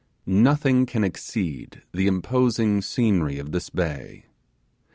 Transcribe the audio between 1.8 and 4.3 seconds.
the imposing scenery of this bay.